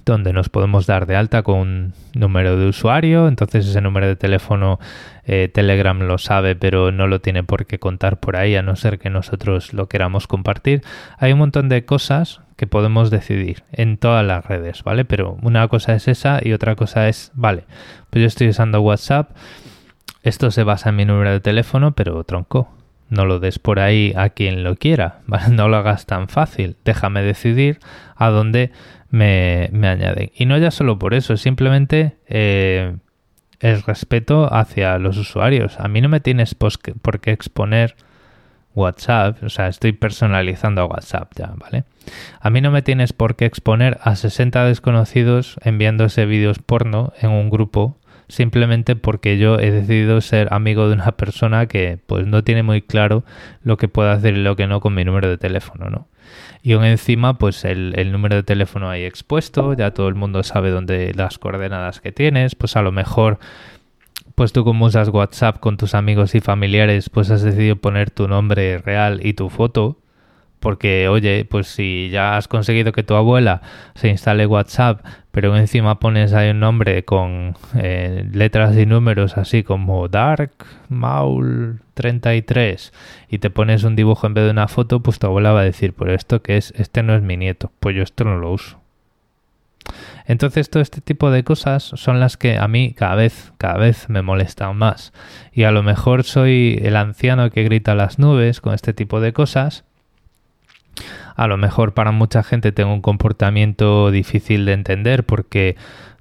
donde 0.06 0.34
nos 0.34 0.50
podemos 0.50 0.86
dar 0.86 1.06
de 1.06 1.16
alta 1.16 1.44
con 1.44 1.58
un 1.58 1.94
número 2.14 2.58
de 2.58 2.68
usuario, 2.68 3.28
entonces 3.28 3.68
ese 3.68 3.82
número 3.82 4.08
de 4.08 4.16
teléfono 4.16 4.80
eh, 5.26 5.50
Telegram 5.54 5.98
lo 6.00 6.18
sabe 6.18 6.56
pero 6.56 6.92
no 6.92 7.08
lo 7.08 7.22
tiene 7.22 7.44
por 7.44 7.66
qué 7.66 7.80
contar 7.80 8.20
por 8.20 8.36
ahí 8.36 8.56
a 8.56 8.62
no 8.62 8.76
ser 8.76 9.00
que 9.00 9.10
nosotros 9.10 9.74
lo 9.74 9.88
queramos 9.88 10.28
compartir. 10.28 10.82
Hay 11.18 11.32
un 11.32 11.40
montón 11.40 11.70
de 11.70 11.86
cosas 11.86 12.42
que 12.58 12.68
podemos 12.68 13.12
decidir 13.12 13.64
en 13.72 13.98
todas 13.98 14.26
las 14.26 14.46
redes, 14.46 14.84
¿vale? 14.84 15.06
Pero 15.06 15.38
una 15.42 15.68
cosa 15.68 15.96
es 15.96 16.08
esa 16.08 16.40
y 16.42 16.54
otra 16.54 16.76
cosa 16.76 17.08
es, 17.08 17.32
vale, 17.34 17.64
pues 18.10 18.22
yo 18.22 18.28
estoy 18.28 18.50
usando 18.50 18.82
WhatsApp, 18.82 19.32
esto 20.22 20.52
se 20.52 20.64
basa 20.64 20.90
en 20.90 20.98
mi 20.98 21.06
número 21.06 21.32
de 21.32 21.40
teléfono, 21.40 21.94
pero 21.94 22.24
tronco, 22.24 22.70
no 23.10 23.26
lo 23.26 23.40
des 23.40 23.60
por 23.60 23.80
ahí 23.80 24.14
a 24.16 24.30
quien 24.30 24.64
lo 24.64 24.76
quiera, 24.76 25.20
no 25.52 25.68
lo 25.68 25.78
hagas 25.78 26.06
tan 26.06 26.28
fácil, 26.28 26.76
déjame 26.86 27.22
decidir 27.22 27.80
a 28.16 28.30
dónde 28.30 28.72
me, 29.10 29.70
añaden. 29.84 30.32
Y 30.36 30.46
no 30.46 30.58
ya 30.58 30.72
solo 30.72 30.98
por 30.98 31.14
eso, 31.14 31.38
simplemente 31.38 32.18
eh, 32.28 32.96
el 33.60 33.82
respeto 33.84 34.54
hacia 34.54 34.98
los 34.98 35.18
usuarios. 35.18 35.80
A 35.80 35.88
mí 35.88 36.02
no 36.02 36.10
me 36.10 36.20
tienes 36.20 36.56
por 36.56 37.20
qué 37.20 37.32
exponer 37.32 37.96
WhatsApp, 38.76 39.44
o 39.44 39.50
sea, 39.50 39.68
estoy 39.68 39.92
personalizando 39.92 40.82
a 40.82 40.86
WhatsApp 40.86 41.32
ya, 41.36 41.54
¿vale? 41.58 41.84
A 42.40 42.50
mí 42.50 42.62
no 42.62 42.72
me 42.72 42.82
tienes 42.82 43.14
por 43.14 43.36
qué 43.36 43.46
exponer 43.46 44.00
a 44.02 44.16
60 44.16 44.66
desconocidos 44.66 45.58
enviándose 45.64 46.26
vídeos 46.26 46.60
porno 46.60 47.14
en 47.22 47.32
un 47.32 47.50
grupo 47.50 47.98
simplemente 48.34 48.96
porque 48.96 49.38
yo 49.38 49.60
he 49.60 49.70
decidido 49.70 50.20
ser 50.20 50.52
amigo 50.52 50.88
de 50.88 50.96
una 50.96 51.12
persona 51.12 51.68
que 51.68 52.00
pues 52.08 52.26
no 52.26 52.44
tiene 52.44 52.64
muy 52.64 52.82
claro 52.82 53.24
lo 53.64 53.78
que 53.78 53.88
puede 53.88 54.10
hacer 54.10 54.36
y 54.36 54.42
lo 54.42 54.56
que 54.56 54.66
no 54.66 54.80
con 54.80 54.96
mi 54.96 55.06
número 55.06 55.30
de 55.30 55.38
teléfono, 55.38 55.92
¿no? 55.92 56.08
Y 56.64 56.74
aún 56.74 56.86
encima, 56.86 57.38
pues 57.38 57.64
el, 57.64 57.94
el, 57.96 58.12
número 58.12 58.36
de 58.36 58.42
teléfono 58.42 58.90
ahí 58.90 59.04
expuesto, 59.04 59.74
ya 59.76 59.92
todo 59.92 60.08
el 60.08 60.16
mundo 60.16 60.42
sabe 60.42 60.72
dónde 60.72 61.14
las 61.14 61.38
coordenadas 61.38 62.02
que 62.02 62.12
tienes, 62.12 62.56
pues 62.56 62.76
a 62.76 62.82
lo 62.82 62.92
mejor, 62.92 63.38
pues 64.34 64.52
tú 64.52 64.64
como 64.64 64.86
usas 64.86 65.10
WhatsApp 65.10 65.60
con 65.60 65.78
tus 65.78 65.94
amigos 65.94 66.34
y 66.34 66.40
familiares, 66.40 67.12
pues 67.12 67.30
has 67.30 67.44
decidido 67.44 67.76
poner 67.76 68.10
tu 68.10 68.28
nombre 68.28 68.80
real 68.80 69.24
y 69.24 69.34
tu 69.34 69.50
foto, 69.50 70.00
porque 70.64 71.10
oye, 71.10 71.44
pues 71.44 71.68
si 71.68 72.08
ya 72.10 72.38
has 72.38 72.48
conseguido 72.48 72.94
que 72.94 73.04
tu 73.04 73.16
abuela 73.16 73.62
se 73.96 74.08
instale 74.08 74.46
WhatsApp, 74.46 75.06
pero 75.32 75.58
encima 75.58 76.00
pones 76.00 76.32
ahí 76.32 76.52
un 76.52 76.62
nombre 76.62 77.04
con 77.04 77.58
eh, 77.76 78.26
letras 78.32 78.78
y 78.78 78.86
números 78.86 79.38
así 79.38 79.64
como 79.64 80.08
Dark 80.08 80.54
Maul 80.88 81.82
33 81.96 82.94
y 83.28 83.40
te 83.40 83.50
pones 83.50 83.84
un 83.84 83.98
dibujo 83.98 84.26
en 84.26 84.36
vez 84.36 84.46
de 84.46 84.52
una 84.52 84.70
foto, 84.70 85.02
pues 85.02 85.20
tu 85.20 85.28
abuela 85.28 85.52
va 85.52 85.60
a 85.60 85.66
decir, 85.66 85.92
por 85.92 86.10
esto 86.10 86.42
que 86.42 86.56
es, 86.56 86.74
este 86.78 87.04
no 87.04 87.14
es 87.14 87.22
mi 87.22 87.36
nieto, 87.36 87.74
pues 87.82 87.98
yo 87.98 88.02
esto 88.02 88.24
no 88.24 88.38
lo 88.38 88.54
uso. 88.54 88.80
Entonces 90.26 90.70
todo 90.70 90.82
este 90.82 91.02
tipo 91.02 91.30
de 91.30 91.44
cosas 91.44 91.84
son 91.84 92.22
las 92.22 92.38
que 92.38 92.58
a 92.58 92.70
mí 92.70 92.94
cada 92.94 93.16
vez, 93.16 93.52
cada 93.58 93.78
vez 93.78 94.08
me 94.08 94.22
molestan 94.22 94.78
más. 94.78 95.12
Y 95.52 95.64
a 95.64 95.72
lo 95.72 95.84
mejor 95.84 96.24
soy 96.24 96.80
el 96.82 96.96
anciano 96.96 97.50
que 97.50 97.66
grita 97.66 97.96
las 97.96 98.18
nubes 98.18 98.62
con 98.62 98.74
este 98.74 98.94
tipo 98.94 99.20
de 99.20 99.34
cosas, 99.34 99.84
a 101.36 101.48
lo 101.48 101.58
mejor 101.58 101.94
para 101.94 102.12
mucha 102.12 102.44
gente 102.44 102.72
tengo 102.72 102.94
un 102.94 103.02
comportamiento 103.02 104.12
difícil 104.12 104.66
de 104.66 104.74
entender 104.74 105.26
porque 105.26 105.76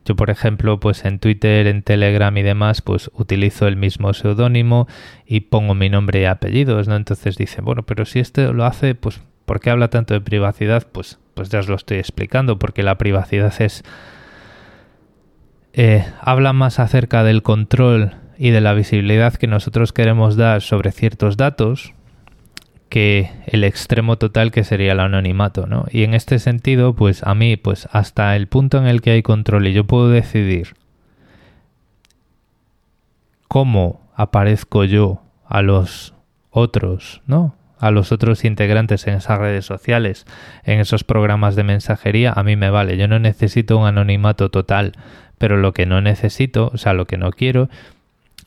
yo, 0.05 0.17
por 0.17 0.31
ejemplo, 0.31 0.81
pues 0.81 1.05
en 1.05 1.21
Twitter, 1.21 1.67
en 1.69 1.83
Telegram 1.83 2.37
y 2.37 2.43
demás, 2.43 2.83
pues 2.83 3.11
utilizo 3.14 3.69
el 3.69 3.76
mismo 3.76 4.12
seudónimo 4.14 4.88
y 5.26 5.41
pongo 5.41 5.75
mi 5.75 5.88
nombre 5.88 6.23
y 6.23 6.25
apellidos, 6.25 6.88
¿no? 6.88 6.97
Entonces 6.97 7.37
dicen, 7.37 7.64
bueno, 7.64 7.85
pero 7.85 8.05
si 8.05 8.19
este 8.19 8.52
lo 8.52 8.64
hace, 8.64 8.97
pues 8.97 9.21
¿por 9.45 9.61
qué 9.61 9.71
habla 9.71 9.88
tanto 9.88 10.14
de 10.14 10.21
privacidad? 10.21 10.87
Pues, 10.91 11.21
pues 11.35 11.50
ya 11.50 11.61
os 11.61 11.69
lo 11.69 11.76
estoy 11.76 11.99
explicando, 11.99 12.59
porque 12.59 12.83
la 12.83 12.99
privacidad 12.99 13.55
es... 13.61 13.85
Eh, 15.75 16.05
habla 16.21 16.52
más 16.52 16.79
acerca 16.81 17.23
del 17.23 17.43
control 17.43 18.14
y 18.37 18.50
de 18.50 18.61
la 18.61 18.75
visibilidad 18.75 19.35
que 19.35 19.47
nosotros 19.47 19.93
queremos 19.93 20.37
dar 20.37 20.61
sobre 20.61 20.93
ciertos 20.93 21.37
datos, 21.37 21.95
que 22.92 23.30
el 23.46 23.64
extremo 23.64 24.18
total 24.18 24.50
que 24.50 24.64
sería 24.64 24.92
el 24.92 25.00
anonimato, 25.00 25.66
¿no? 25.66 25.87
Y 25.90 26.02
en 26.04 26.12
este 26.12 26.38
sentido, 26.38 26.92
pues 26.92 27.22
a 27.22 27.34
mí, 27.34 27.56
pues 27.56 27.88
hasta 27.90 28.37
el 28.37 28.49
punto 28.49 28.76
en 28.76 28.87
el 28.87 29.00
que 29.00 29.12
hay 29.12 29.22
control 29.22 29.66
y 29.66 29.72
yo 29.72 29.84
puedo 29.84 30.11
decidir 30.11 30.75
cómo 33.49 34.02
aparezco 34.14 34.84
yo 34.84 35.22
a 35.46 35.62
los 35.62 36.12
otros, 36.50 37.22
¿no? 37.26 37.56
A 37.78 37.90
los 37.90 38.12
otros 38.12 38.44
integrantes 38.44 39.06
en 39.06 39.14
esas 39.14 39.38
redes 39.38 39.64
sociales, 39.64 40.26
en 40.62 40.78
esos 40.78 41.02
programas 41.02 41.56
de 41.56 41.64
mensajería, 41.64 42.34
a 42.37 42.42
mí 42.42 42.56
me 42.56 42.68
vale. 42.68 42.99
Yo 42.99 43.08
no 43.08 43.18
necesito 43.18 43.78
un 43.78 43.87
anonimato 43.87 44.50
total, 44.50 44.92
pero 45.38 45.56
lo 45.56 45.72
que 45.72 45.87
no 45.87 46.02
necesito, 46.02 46.70
o 46.75 46.76
sea, 46.76 46.92
lo 46.92 47.06
que 47.06 47.16
no 47.16 47.30
quiero 47.30 47.70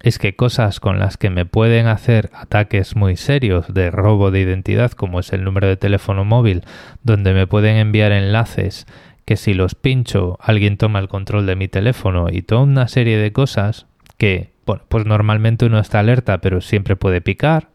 es 0.05 0.19
que 0.19 0.35
cosas 0.35 0.79
con 0.79 0.99
las 0.99 1.17
que 1.17 1.31
me 1.31 1.47
pueden 1.47 1.87
hacer 1.87 2.29
ataques 2.35 2.95
muy 2.95 3.15
serios 3.15 3.73
de 3.73 3.89
robo 3.89 4.29
de 4.29 4.39
identidad, 4.39 4.91
como 4.91 5.19
es 5.19 5.33
el 5.33 5.43
número 5.43 5.67
de 5.67 5.77
teléfono 5.77 6.23
móvil, 6.23 6.61
donde 7.01 7.33
me 7.33 7.47
pueden 7.47 7.77
enviar 7.77 8.11
enlaces 8.11 8.85
que 9.25 9.35
si 9.35 9.55
los 9.55 9.73
pincho 9.73 10.37
alguien 10.39 10.77
toma 10.77 10.99
el 10.99 11.07
control 11.07 11.47
de 11.47 11.55
mi 11.55 11.67
teléfono 11.67 12.27
y 12.31 12.43
toda 12.43 12.61
una 12.61 12.87
serie 12.87 13.17
de 13.17 13.31
cosas 13.31 13.87
que, 14.19 14.51
bueno, 14.67 14.83
pues 14.89 15.07
normalmente 15.07 15.65
uno 15.65 15.79
está 15.79 16.01
alerta, 16.01 16.37
pero 16.37 16.61
siempre 16.61 16.95
puede 16.95 17.19
picar. 17.21 17.69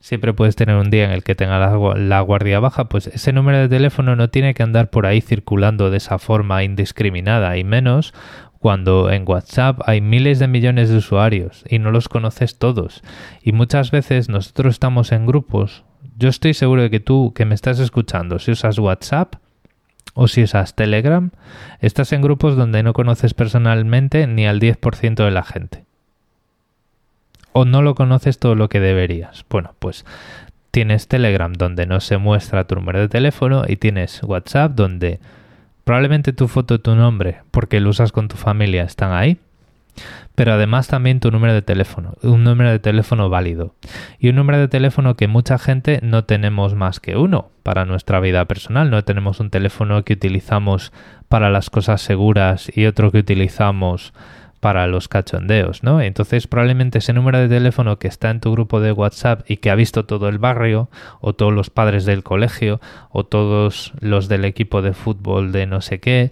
Siempre 0.00 0.32
puedes 0.32 0.56
tener 0.56 0.76
un 0.76 0.90
día 0.90 1.04
en 1.04 1.10
el 1.10 1.22
que 1.22 1.34
tenga 1.34 1.58
la, 1.58 1.94
la 1.96 2.20
guardia 2.22 2.60
baja, 2.60 2.88
pues 2.88 3.08
ese 3.08 3.32
número 3.34 3.58
de 3.58 3.68
teléfono 3.68 4.16
no 4.16 4.30
tiene 4.30 4.54
que 4.54 4.62
andar 4.62 4.88
por 4.88 5.04
ahí 5.04 5.20
circulando 5.20 5.90
de 5.90 5.98
esa 5.98 6.18
forma 6.18 6.64
indiscriminada 6.64 7.58
y 7.58 7.62
menos 7.62 8.14
cuando 8.62 9.10
en 9.10 9.24
WhatsApp 9.28 9.80
hay 9.86 10.00
miles 10.00 10.38
de 10.38 10.46
millones 10.46 10.88
de 10.88 10.98
usuarios 10.98 11.64
y 11.68 11.80
no 11.80 11.90
los 11.90 12.08
conoces 12.08 12.60
todos. 12.60 13.02
Y 13.42 13.50
muchas 13.50 13.90
veces 13.90 14.28
nosotros 14.28 14.74
estamos 14.74 15.10
en 15.10 15.26
grupos. 15.26 15.82
Yo 16.16 16.28
estoy 16.28 16.54
seguro 16.54 16.82
de 16.82 16.88
que 16.88 17.00
tú 17.00 17.32
que 17.34 17.44
me 17.44 17.56
estás 17.56 17.80
escuchando, 17.80 18.38
si 18.38 18.52
usas 18.52 18.78
WhatsApp 18.78 19.34
o 20.14 20.28
si 20.28 20.44
usas 20.44 20.76
Telegram, 20.76 21.32
estás 21.80 22.12
en 22.12 22.22
grupos 22.22 22.54
donde 22.54 22.84
no 22.84 22.92
conoces 22.92 23.34
personalmente 23.34 24.28
ni 24.28 24.46
al 24.46 24.60
10% 24.60 25.24
de 25.24 25.30
la 25.32 25.42
gente. 25.42 25.84
O 27.52 27.64
no 27.64 27.82
lo 27.82 27.96
conoces 27.96 28.38
todo 28.38 28.54
lo 28.54 28.68
que 28.68 28.78
deberías. 28.78 29.44
Bueno, 29.50 29.74
pues 29.80 30.04
tienes 30.70 31.08
Telegram 31.08 31.52
donde 31.52 31.86
no 31.86 31.98
se 31.98 32.16
muestra 32.16 32.68
tu 32.68 32.76
número 32.76 33.00
de 33.00 33.08
teléfono 33.08 33.64
y 33.66 33.74
tienes 33.74 34.22
WhatsApp 34.22 34.70
donde 34.76 35.18
Probablemente 35.84 36.32
tu 36.32 36.48
foto 36.48 36.74
y 36.74 36.78
tu 36.78 36.94
nombre, 36.94 37.42
porque 37.50 37.80
lo 37.80 37.90
usas 37.90 38.12
con 38.12 38.28
tu 38.28 38.36
familia, 38.36 38.84
están 38.84 39.12
ahí. 39.12 39.38
Pero 40.34 40.54
además 40.54 40.88
también 40.88 41.20
tu 41.20 41.30
número 41.30 41.52
de 41.52 41.60
teléfono, 41.60 42.14
un 42.22 42.44
número 42.44 42.70
de 42.70 42.78
teléfono 42.78 43.28
válido. 43.28 43.74
Y 44.18 44.30
un 44.30 44.36
número 44.36 44.58
de 44.58 44.68
teléfono 44.68 45.16
que 45.16 45.28
mucha 45.28 45.58
gente 45.58 46.00
no 46.02 46.24
tenemos 46.24 46.74
más 46.74 47.00
que 47.00 47.16
uno 47.16 47.50
para 47.62 47.84
nuestra 47.84 48.18
vida 48.20 48.44
personal. 48.46 48.90
No 48.90 49.04
tenemos 49.04 49.40
un 49.40 49.50
teléfono 49.50 50.02
que 50.04 50.14
utilizamos 50.14 50.92
para 51.28 51.50
las 51.50 51.68
cosas 51.68 52.00
seguras 52.00 52.70
y 52.74 52.86
otro 52.86 53.12
que 53.12 53.18
utilizamos 53.18 54.14
para 54.62 54.86
los 54.86 55.08
cachondeos, 55.08 55.82
¿no? 55.82 56.00
Entonces 56.00 56.46
probablemente 56.46 56.98
ese 56.98 57.12
número 57.12 57.40
de 57.40 57.48
teléfono 57.48 57.98
que 57.98 58.06
está 58.06 58.30
en 58.30 58.38
tu 58.38 58.52
grupo 58.52 58.78
de 58.78 58.92
WhatsApp 58.92 59.42
y 59.50 59.56
que 59.56 59.72
ha 59.72 59.74
visto 59.74 60.04
todo 60.04 60.28
el 60.28 60.38
barrio, 60.38 60.88
o 61.20 61.32
todos 61.32 61.52
los 61.52 61.68
padres 61.68 62.04
del 62.04 62.22
colegio, 62.22 62.80
o 63.10 63.24
todos 63.24 63.92
los 63.98 64.28
del 64.28 64.44
equipo 64.44 64.80
de 64.80 64.92
fútbol 64.92 65.50
de 65.50 65.66
no 65.66 65.80
sé 65.80 65.98
qué, 65.98 66.30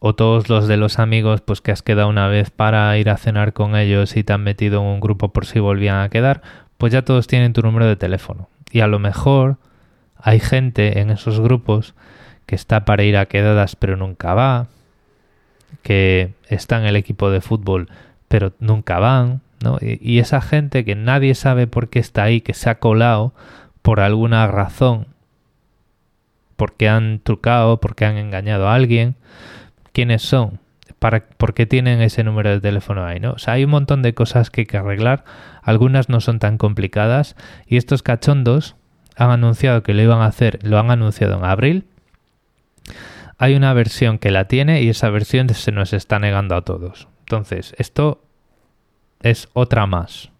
o 0.00 0.16
todos 0.16 0.48
los 0.48 0.66
de 0.66 0.76
los 0.76 0.98
amigos, 0.98 1.40
pues 1.40 1.60
que 1.60 1.70
has 1.70 1.82
quedado 1.82 2.08
una 2.08 2.26
vez 2.26 2.50
para 2.50 2.98
ir 2.98 3.08
a 3.10 3.16
cenar 3.16 3.52
con 3.52 3.76
ellos 3.76 4.16
y 4.16 4.24
te 4.24 4.32
han 4.32 4.42
metido 4.42 4.80
en 4.80 4.88
un 4.88 4.98
grupo 4.98 5.32
por 5.32 5.46
si 5.46 5.60
volvían 5.60 6.00
a 6.00 6.08
quedar, 6.08 6.42
pues 6.78 6.92
ya 6.92 7.02
todos 7.02 7.28
tienen 7.28 7.52
tu 7.52 7.62
número 7.62 7.86
de 7.86 7.94
teléfono. 7.94 8.48
Y 8.72 8.80
a 8.80 8.88
lo 8.88 8.98
mejor 8.98 9.58
hay 10.20 10.40
gente 10.40 10.98
en 10.98 11.10
esos 11.10 11.38
grupos 11.38 11.94
que 12.44 12.56
está 12.56 12.84
para 12.84 13.04
ir 13.04 13.16
a 13.16 13.26
quedadas 13.26 13.76
pero 13.76 13.96
nunca 13.96 14.34
va, 14.34 14.66
que 15.82 16.32
está 16.48 16.78
en 16.78 16.86
el 16.86 16.96
equipo 16.96 17.30
de 17.30 17.40
fútbol 17.40 17.88
pero 18.28 18.52
nunca 18.58 18.98
van, 18.98 19.40
¿no? 19.62 19.78
Y, 19.80 20.18
esa 20.18 20.40
gente 20.40 20.84
que 20.84 20.94
nadie 20.94 21.34
sabe 21.34 21.66
por 21.66 21.88
qué 21.88 21.98
está 21.98 22.24
ahí, 22.24 22.40
que 22.40 22.54
se 22.54 22.70
ha 22.70 22.78
colado 22.78 23.32
por 23.82 24.00
alguna 24.00 24.46
razón, 24.46 25.06
porque 26.56 26.88
han 26.88 27.20
trucado, 27.20 27.78
porque 27.80 28.04
han 28.04 28.16
engañado 28.16 28.68
a 28.68 28.74
alguien, 28.74 29.14
¿quiénes 29.92 30.22
son? 30.22 30.58
Para, 30.98 31.24
¿Por 31.28 31.54
qué 31.54 31.66
tienen 31.66 32.00
ese 32.00 32.24
número 32.24 32.50
de 32.50 32.60
teléfono 32.60 33.04
ahí? 33.04 33.20
¿no? 33.20 33.32
O 33.32 33.38
sea, 33.38 33.54
hay 33.54 33.64
un 33.64 33.70
montón 33.70 34.02
de 34.02 34.14
cosas 34.14 34.50
que 34.50 34.62
hay 34.62 34.66
que 34.66 34.78
arreglar, 34.78 35.24
algunas 35.62 36.08
no 36.08 36.20
son 36.20 36.38
tan 36.38 36.58
complicadas 36.58 37.36
y 37.66 37.76
estos 37.76 38.02
cachondos 38.02 38.76
han 39.16 39.30
anunciado 39.30 39.82
que 39.82 39.94
lo 39.94 40.02
iban 40.02 40.20
a 40.20 40.26
hacer, 40.26 40.58
lo 40.62 40.78
han 40.78 40.90
anunciado 40.90 41.38
en 41.38 41.44
abril, 41.44 41.86
hay 43.38 43.54
una 43.54 43.72
versión 43.72 44.18
que 44.18 44.30
la 44.30 44.46
tiene 44.46 44.82
y 44.82 44.88
esa 44.88 45.10
versión 45.10 45.48
se 45.48 45.72
nos 45.72 45.92
está 45.92 46.18
negando 46.18 46.56
a 46.56 46.62
todos. 46.62 47.08
Entonces, 47.20 47.74
esto 47.78 48.22
es 49.20 49.48
otra 49.52 49.86
más 49.86 50.30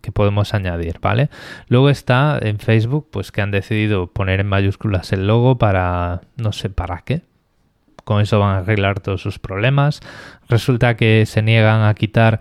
que 0.00 0.12
podemos 0.12 0.54
añadir, 0.54 0.98
¿vale? 1.00 1.30
Luego 1.68 1.90
está 1.90 2.38
en 2.40 2.58
Facebook, 2.58 3.08
pues 3.10 3.32
que 3.32 3.42
han 3.42 3.50
decidido 3.50 4.06
poner 4.08 4.40
en 4.40 4.46
mayúsculas 4.46 5.12
el 5.12 5.26
logo 5.26 5.58
para 5.58 6.22
no 6.36 6.52
sé 6.52 6.70
para 6.70 7.02
qué. 7.02 7.22
Con 8.04 8.20
eso 8.20 8.38
van 8.38 8.56
a 8.56 8.58
arreglar 8.58 9.00
todos 9.00 9.22
sus 9.22 9.38
problemas. 9.38 10.00
Resulta 10.48 10.96
que 10.96 11.24
se 11.26 11.42
niegan 11.42 11.82
a 11.82 11.94
quitar 11.94 12.40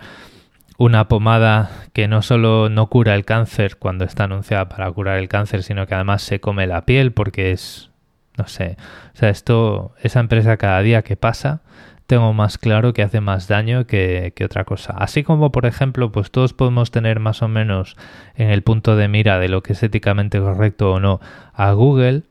una 0.78 1.08
pomada 1.08 1.70
que 1.94 2.08
no 2.08 2.22
solo 2.22 2.70
no 2.70 2.88
cura 2.88 3.16
el 3.16 3.26
cáncer 3.26 3.78
cuando 3.78 4.04
está 4.06 4.26
anunciada 4.26 4.68
para 4.68 4.92
curar 4.92 5.20
el 5.20 5.30
cáncer, 5.30 5.64
sino 5.64 5.86
que 5.86 5.96
además 5.96 6.22
se 6.22 6.40
come 6.40 6.68
la 6.68 6.86
piel 6.86 7.14
porque 7.14 7.52
es, 7.52 7.92
no 8.38 8.48
sé, 8.48 8.78
o 9.14 9.18
sea, 9.18 9.30
esto, 9.30 9.94
esa 10.02 10.20
empresa 10.20 10.58
cada 10.58 10.82
día 10.82 11.02
que 11.04 11.16
pasa, 11.16 11.62
tengo 12.08 12.34
más 12.34 12.58
claro 12.58 12.94
que 12.94 13.02
hace 13.02 13.22
más 13.22 13.48
daño 13.48 13.88
que, 13.88 14.34
que, 14.36 14.44
otra 14.44 14.66
cosa. 14.66 14.94
Así 14.98 15.24
como, 15.24 15.52
por 15.52 15.66
ejemplo, 15.66 16.12
pues 16.12 16.32
todos 16.32 16.54
podemos 16.54 16.92
tener 16.92 17.20
más 17.20 17.42
o 17.42 17.48
menos 17.48 17.96
en 18.36 18.50
el 18.50 18.62
punto 18.62 18.96
de 18.96 19.08
mira 19.08 19.40
de 19.40 19.48
lo 19.48 19.64
que 19.64 19.74
es 19.74 19.84
éticamente 19.84 20.40
correcto 20.40 20.92
o 20.92 21.00
no 21.00 21.22
a 21.54 21.72
Google 21.72 22.24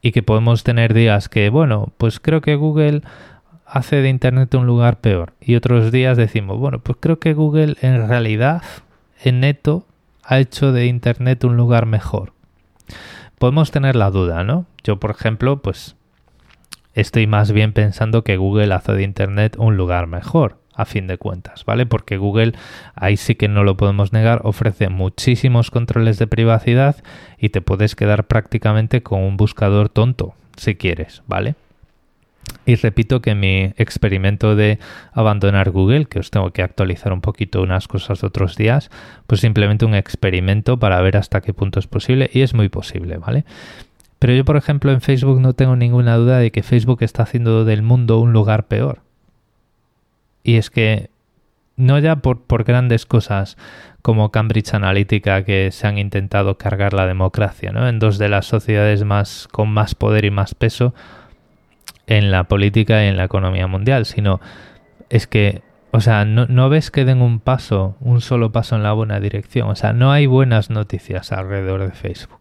y 0.00 0.12
que 0.12 0.22
podemos 0.22 0.64
tener 0.64 0.94
días 0.94 1.28
que, 1.28 1.48
bueno, 1.50 1.92
pues 1.98 2.20
creo 2.20 2.40
que 2.40 2.56
Google 2.56 3.02
hace 3.64 3.96
de 3.96 4.08
Internet 4.08 4.54
un 4.54 4.66
lugar 4.66 5.00
peor. 5.00 5.32
Y 5.40 5.54
otros 5.54 5.92
días 5.92 6.16
decimos, 6.16 6.58
bueno, 6.58 6.80
pues 6.80 6.98
creo 7.00 7.18
que 7.18 7.32
Google 7.32 7.76
en 7.80 8.08
realidad, 8.08 8.62
en 9.22 9.40
neto, 9.40 9.86
ha 10.24 10.38
hecho 10.40 10.72
de 10.72 10.86
Internet 10.86 11.44
un 11.44 11.56
lugar 11.56 11.86
mejor. 11.86 12.32
Podemos 13.42 13.72
tener 13.72 13.96
la 13.96 14.12
duda, 14.12 14.44
¿no? 14.44 14.66
Yo, 14.84 15.00
por 15.00 15.10
ejemplo, 15.10 15.60
pues 15.62 15.96
estoy 16.94 17.26
más 17.26 17.50
bien 17.50 17.72
pensando 17.72 18.22
que 18.22 18.36
Google 18.36 18.72
hace 18.72 18.92
de 18.92 19.02
Internet 19.02 19.56
un 19.58 19.76
lugar 19.76 20.06
mejor, 20.06 20.58
a 20.76 20.84
fin 20.84 21.08
de 21.08 21.18
cuentas, 21.18 21.64
¿vale? 21.64 21.84
Porque 21.84 22.18
Google, 22.18 22.52
ahí 22.94 23.16
sí 23.16 23.34
que 23.34 23.48
no 23.48 23.64
lo 23.64 23.76
podemos 23.76 24.12
negar, 24.12 24.42
ofrece 24.44 24.90
muchísimos 24.90 25.72
controles 25.72 26.20
de 26.20 26.28
privacidad 26.28 27.02
y 27.36 27.48
te 27.48 27.60
puedes 27.60 27.96
quedar 27.96 28.28
prácticamente 28.28 29.02
con 29.02 29.20
un 29.20 29.36
buscador 29.36 29.88
tonto, 29.88 30.36
si 30.56 30.76
quieres, 30.76 31.24
¿vale? 31.26 31.56
Y 32.64 32.76
repito 32.76 33.20
que 33.22 33.34
mi 33.34 33.72
experimento 33.76 34.54
de 34.54 34.78
abandonar 35.12 35.70
Google, 35.70 36.06
que 36.06 36.20
os 36.20 36.30
tengo 36.30 36.52
que 36.52 36.62
actualizar 36.62 37.12
un 37.12 37.20
poquito 37.20 37.60
unas 37.60 37.88
cosas 37.88 38.20
de 38.20 38.28
otros 38.28 38.56
días, 38.56 38.90
pues 39.26 39.40
simplemente 39.40 39.84
un 39.84 39.94
experimento 39.94 40.78
para 40.78 41.00
ver 41.00 41.16
hasta 41.16 41.40
qué 41.40 41.52
punto 41.52 41.80
es 41.80 41.88
posible 41.88 42.30
y 42.32 42.42
es 42.42 42.54
muy 42.54 42.68
posible, 42.68 43.16
¿vale? 43.16 43.44
Pero 44.20 44.34
yo, 44.34 44.44
por 44.44 44.56
ejemplo, 44.56 44.92
en 44.92 45.00
Facebook 45.00 45.40
no 45.40 45.54
tengo 45.54 45.74
ninguna 45.74 46.16
duda 46.16 46.38
de 46.38 46.52
que 46.52 46.62
Facebook 46.62 47.02
está 47.02 47.24
haciendo 47.24 47.64
del 47.64 47.82
mundo 47.82 48.20
un 48.20 48.32
lugar 48.32 48.68
peor. 48.68 49.00
Y 50.44 50.56
es 50.56 50.70
que 50.70 51.10
no 51.76 51.98
ya 51.98 52.16
por, 52.16 52.42
por 52.42 52.62
grandes 52.62 53.06
cosas 53.06 53.56
como 54.02 54.30
Cambridge 54.30 54.74
Analytica 54.74 55.44
que 55.44 55.70
se 55.72 55.88
han 55.88 55.98
intentado 55.98 56.58
cargar 56.58 56.92
la 56.92 57.06
democracia, 57.06 57.72
¿no? 57.72 57.88
En 57.88 57.98
dos 57.98 58.18
de 58.18 58.28
las 58.28 58.46
sociedades 58.46 59.02
más 59.04 59.48
con 59.50 59.70
más 59.70 59.96
poder 59.96 60.24
y 60.24 60.30
más 60.30 60.54
peso 60.54 60.94
en 62.06 62.30
la 62.30 62.44
política 62.44 63.04
y 63.04 63.08
en 63.08 63.16
la 63.16 63.24
economía 63.24 63.66
mundial, 63.66 64.06
sino 64.06 64.40
es 65.08 65.26
que, 65.26 65.62
o 65.90 66.00
sea, 66.00 66.24
no, 66.24 66.68
ves 66.68 66.90
que 66.90 67.04
den 67.04 67.22
un 67.22 67.40
paso, 67.40 67.96
un 68.00 68.20
solo 68.20 68.52
paso 68.52 68.76
en 68.76 68.82
la 68.82 68.92
buena 68.92 69.20
dirección, 69.20 69.68
o 69.68 69.76
sea, 69.76 69.92
no 69.92 70.10
hay 70.10 70.26
buenas 70.26 70.70
noticias 70.70 71.32
alrededor 71.32 71.82
de 71.82 71.92
Facebook. 71.92 72.40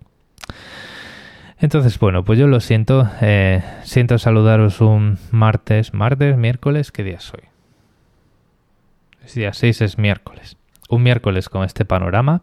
Entonces, 1.60 2.00
bueno, 2.00 2.24
pues 2.24 2.40
yo 2.40 2.48
lo 2.48 2.60
siento, 2.60 3.08
eh, 3.22 3.62
siento 3.84 4.18
saludaros 4.18 4.82
un 4.82 5.20
martes, 5.30 5.94
martes, 5.94 6.36
miércoles, 6.36 6.92
¿qué 6.92 7.04
día 7.04 7.20
soy? 7.20 7.42
Es 9.24 9.36
día 9.36 9.54
6 9.54 9.82
es 9.82 9.98
miércoles. 10.00 10.58
Un 10.90 11.04
miércoles 11.04 11.50
con 11.50 11.64
este 11.64 11.86
panorama, 11.86 12.42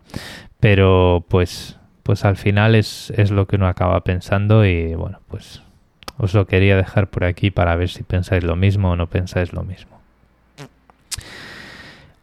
pero 0.61 1.27
pues, 1.29 1.81
pues 2.05 2.25
al 2.25 2.37
final 2.37 2.77
es, 2.77 3.13
es 3.17 3.33
lo 3.33 3.47
que 3.47 3.57
uno 3.57 3.67
acaba 3.67 4.05
pensando 4.05 4.65
y 4.65 4.95
bueno, 4.95 5.21
pues 5.27 5.63
os 6.19 6.35
lo 6.35 6.47
quería 6.47 6.77
dejar 6.77 7.09
por 7.09 7.25
aquí 7.25 7.51
para 7.51 7.75
ver 7.77 7.89
si 7.89 8.03
pensáis 8.03 8.45
lo 8.45 8.57
mismo 8.57 8.91
o 8.91 8.97
no 8.97 9.07
pensáis 9.07 9.53
lo 9.53 9.63
mismo. 9.63 9.99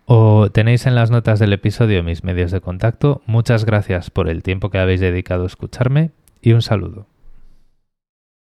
O 0.05 0.49
tenéis 0.51 0.85
en 0.85 0.93
las 0.93 1.09
notas 1.09 1.39
del 1.39 1.53
episodio 1.53 2.03
mis 2.03 2.23
medios 2.23 2.51
de 2.51 2.61
contacto. 2.61 3.23
Muchas 3.25 3.65
gracias 3.65 4.11
por 4.11 4.29
el 4.29 4.43
tiempo 4.43 4.69
que 4.69 4.77
habéis 4.77 5.01
dedicado 5.01 5.43
a 5.43 5.47
escucharme 5.47 6.11
y 6.41 6.51
un 6.51 6.61
saludo. 6.61 7.07